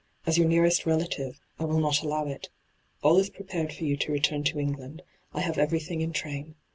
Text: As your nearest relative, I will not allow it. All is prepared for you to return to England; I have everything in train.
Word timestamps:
As 0.25 0.35
your 0.39 0.47
nearest 0.47 0.87
relative, 0.87 1.39
I 1.59 1.65
will 1.65 1.79
not 1.79 2.01
allow 2.01 2.25
it. 2.25 2.49
All 3.03 3.19
is 3.19 3.29
prepared 3.29 3.71
for 3.71 3.83
you 3.83 3.95
to 3.97 4.11
return 4.11 4.43
to 4.45 4.57
England; 4.59 5.03
I 5.31 5.41
have 5.41 5.59
everything 5.59 6.01
in 6.01 6.11
train. 6.11 6.55